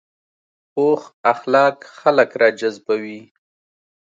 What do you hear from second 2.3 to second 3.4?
راجذبوي